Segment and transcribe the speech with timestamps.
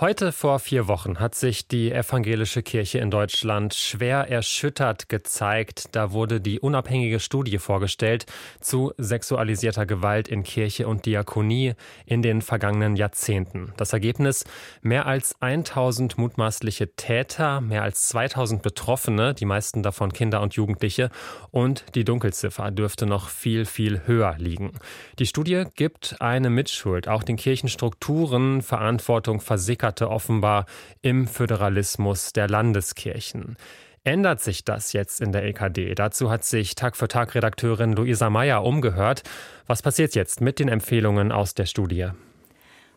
[0.00, 5.94] Heute vor vier Wochen hat sich die evangelische Kirche in Deutschland schwer erschüttert gezeigt.
[5.94, 8.24] Da wurde die unabhängige Studie vorgestellt
[8.60, 11.74] zu sexualisierter Gewalt in Kirche und Diakonie
[12.06, 13.74] in den vergangenen Jahrzehnten.
[13.76, 14.44] Das Ergebnis?
[14.80, 21.10] Mehr als 1000 mutmaßliche Täter, mehr als 2000 Betroffene, die meisten davon Kinder und Jugendliche,
[21.50, 24.72] und die Dunkelziffer dürfte noch viel, viel höher liegen.
[25.18, 30.66] Die Studie gibt eine Mitschuld, auch den Kirchenstrukturen Verantwortung versickert verankerte offenbar
[31.02, 33.56] im Föderalismus der Landeskirchen.
[34.04, 35.94] Ändert sich das jetzt in der EKD?
[35.94, 39.22] Dazu hat sich Tag für Tag Redakteurin Luisa Meyer umgehört.
[39.66, 42.10] Was passiert jetzt mit den Empfehlungen aus der Studie?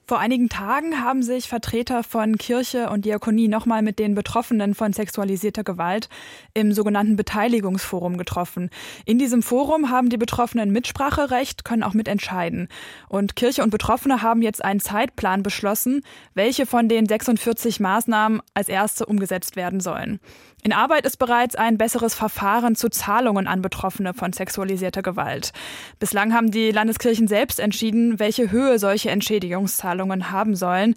[0.06, 4.92] Vor einigen Tagen haben sich Vertreter von Kirche und Diakonie nochmal mit den Betroffenen von
[4.92, 6.10] sexualisierter Gewalt
[6.54, 8.70] im sogenannten Beteiligungsforum getroffen.
[9.06, 12.68] In diesem Forum haben die Betroffenen Mitspracherecht, können auch mitentscheiden.
[13.08, 16.02] Und Kirche und Betroffene haben jetzt einen Zeitplan beschlossen,
[16.34, 20.20] welche von den 46 Maßnahmen als erste umgesetzt werden sollen.
[20.66, 25.52] In Arbeit ist bereits ein besseres Verfahren zu Zahlungen an Betroffene von sexualisierter Gewalt.
[26.00, 30.96] Bislang haben die Landeskirchen selbst entschieden, welche Höhe solche Entschädigungszahlungen haben sollen.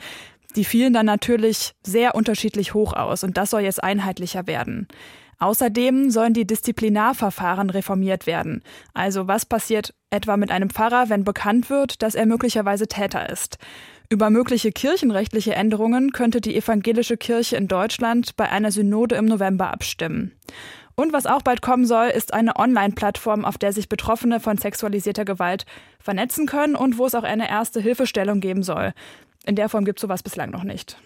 [0.56, 4.88] Die fielen dann natürlich sehr unterschiedlich hoch aus und das soll jetzt einheitlicher werden.
[5.38, 8.62] Außerdem sollen die Disziplinarverfahren reformiert werden.
[8.94, 13.58] Also was passiert etwa mit einem Pfarrer, wenn bekannt wird, dass er möglicherweise Täter ist?
[14.08, 19.70] Über mögliche kirchenrechtliche Änderungen könnte die evangelische Kirche in Deutschland bei einer Synode im November
[19.72, 20.32] abstimmen.
[20.96, 25.26] Und was auch bald kommen soll, ist eine Online-Plattform, auf der sich Betroffene von sexualisierter
[25.26, 25.66] Gewalt
[26.00, 28.94] vernetzen können und wo es auch eine erste Hilfestellung geben soll.
[29.44, 30.96] In der Form gibt es sowas bislang noch nicht.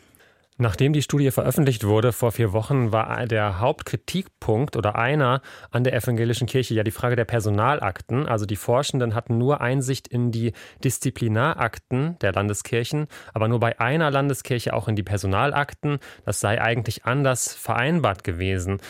[0.61, 5.95] Nachdem die Studie veröffentlicht wurde vor vier Wochen, war der Hauptkritikpunkt oder einer an der
[5.95, 8.29] evangelischen Kirche ja die Frage der Personalakten.
[8.29, 10.53] Also die Forschenden hatten nur Einsicht in die
[10.85, 15.99] Disziplinarakten der Landeskirchen, aber nur bei einer Landeskirche auch in die Personalakten.
[16.27, 18.81] Das sei eigentlich anders vereinbart gewesen.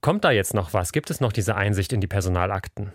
[0.00, 0.92] Kommt da jetzt noch was?
[0.92, 2.92] Gibt es noch diese Einsicht in die Personalakten?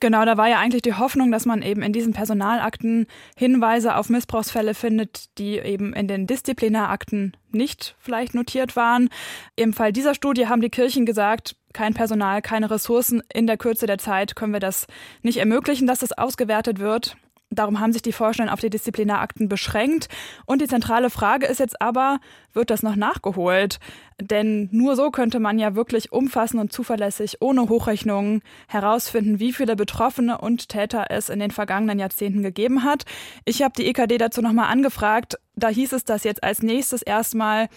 [0.00, 3.06] Genau, da war ja eigentlich die Hoffnung, dass man eben in diesen Personalakten
[3.36, 9.10] Hinweise auf Missbrauchsfälle findet, die eben in den Disziplinarakten nicht vielleicht notiert waren.
[9.56, 13.22] Im Fall dieser Studie haben die Kirchen gesagt, kein Personal, keine Ressourcen.
[13.30, 14.86] In der Kürze der Zeit können wir das
[15.20, 17.18] nicht ermöglichen, dass das ausgewertet wird.
[17.52, 20.08] Darum haben sich die Forschenden auf die Disziplinarakten beschränkt.
[20.46, 22.20] Und die zentrale Frage ist jetzt aber,
[22.52, 23.80] wird das noch nachgeholt?
[24.20, 29.74] Denn nur so könnte man ja wirklich umfassend und zuverlässig, ohne Hochrechnungen, herausfinden, wie viele
[29.74, 33.04] Betroffene und Täter es in den vergangenen Jahrzehnten gegeben hat.
[33.44, 35.36] Ich habe die EKD dazu nochmal angefragt.
[35.56, 37.68] Da hieß es, dass jetzt als nächstes erstmal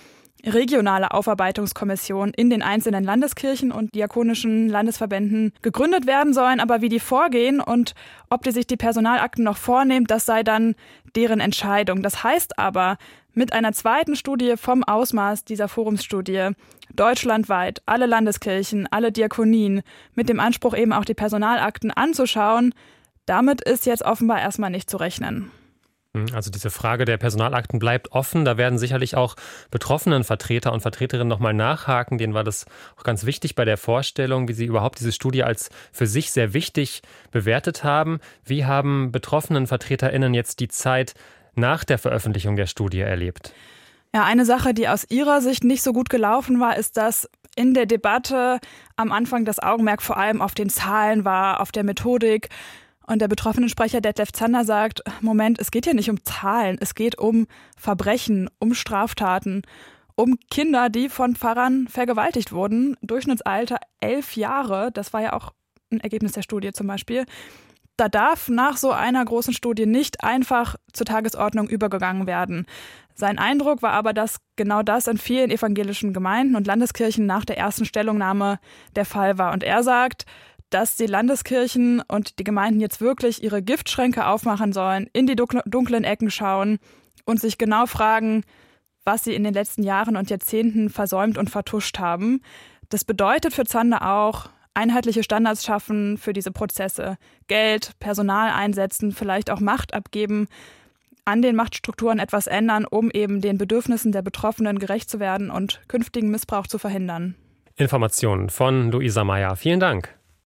[0.45, 6.59] regionale Aufarbeitungskommissionen in den einzelnen Landeskirchen und diakonischen Landesverbänden gegründet werden sollen.
[6.59, 7.95] Aber wie die vorgehen und
[8.29, 10.75] ob die sich die Personalakten noch vornehmen, das sei dann
[11.15, 12.01] deren Entscheidung.
[12.01, 12.97] Das heißt aber,
[13.33, 16.49] mit einer zweiten Studie vom Ausmaß dieser Forumsstudie
[16.95, 19.81] deutschlandweit alle Landeskirchen, alle Diakonien
[20.13, 22.73] mit dem Anspruch eben auch die Personalakten anzuschauen,
[23.25, 25.49] damit ist jetzt offenbar erstmal nicht zu rechnen.
[26.15, 28.45] Hm, also diese Frage der Personalakten bleibt offen.
[28.45, 29.35] Da werden sicherlich auch
[29.71, 32.17] betroffenen Vertreter und Vertreterinnen nochmal nachhaken.
[32.17, 32.65] Denen war das
[32.97, 36.53] auch ganz wichtig bei der Vorstellung, wie sie überhaupt diese Studie als für sich sehr
[36.53, 37.01] wichtig
[37.31, 38.19] bewertet haben.
[38.45, 41.13] Wie haben betroffenen Vertreterinnen jetzt die Zeit
[41.55, 43.53] nach der Veröffentlichung der Studie erlebt?
[44.15, 47.73] Ja, eine Sache, die aus ihrer Sicht nicht so gut gelaufen war, ist, dass in
[47.73, 48.59] der Debatte
[48.95, 52.49] am Anfang das Augenmerk vor allem auf den Zahlen war, auf der Methodik.
[53.05, 56.95] Und der betroffene Sprecher Detlef Zander sagt, Moment, es geht hier nicht um Zahlen, es
[56.95, 57.47] geht um
[57.77, 59.63] Verbrechen, um Straftaten,
[60.15, 62.95] um Kinder, die von Pfarrern vergewaltigt wurden.
[63.01, 65.53] Durchschnittsalter elf Jahre, das war ja auch
[65.91, 67.25] ein Ergebnis der Studie zum Beispiel.
[67.97, 72.65] Da darf nach so einer großen Studie nicht einfach zur Tagesordnung übergegangen werden.
[73.13, 77.59] Sein Eindruck war aber, dass genau das in vielen evangelischen Gemeinden und Landeskirchen nach der
[77.59, 78.59] ersten Stellungnahme
[78.95, 79.53] der Fall war.
[79.53, 80.25] Und er sagt,
[80.73, 86.03] dass die Landeskirchen und die Gemeinden jetzt wirklich ihre Giftschränke aufmachen sollen, in die dunklen
[86.03, 86.79] Ecken schauen
[87.25, 88.43] und sich genau fragen,
[89.03, 92.41] was sie in den letzten Jahren und Jahrzehnten versäumt und vertuscht haben.
[92.89, 99.51] Das bedeutet für Zander auch, einheitliche Standards schaffen für diese Prozesse, Geld, Personal einsetzen, vielleicht
[99.51, 100.47] auch Macht abgeben,
[101.25, 105.81] an den Machtstrukturen etwas ändern, um eben den Bedürfnissen der Betroffenen gerecht zu werden und
[105.87, 107.35] künftigen Missbrauch zu verhindern.
[107.75, 109.55] Informationen von Luisa Meyer.
[109.55, 110.17] Vielen Dank.